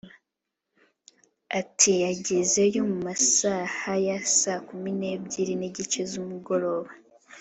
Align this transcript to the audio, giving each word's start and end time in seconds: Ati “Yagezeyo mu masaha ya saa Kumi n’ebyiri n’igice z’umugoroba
Ati 1.59 1.91
“Yagezeyo 2.03 2.81
mu 2.91 2.97
masaha 3.07 3.91
ya 4.07 4.17
saa 4.39 4.61
Kumi 4.67 4.89
n’ebyiri 4.99 5.53
n’igice 5.57 6.01
z’umugoroba 6.11 6.91